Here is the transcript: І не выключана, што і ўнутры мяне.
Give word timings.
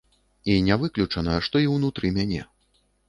І 0.53 0.53
не 0.67 0.77
выключана, 0.83 1.35
што 1.49 1.55
і 1.65 1.67
ўнутры 1.75 2.11
мяне. 2.17 2.41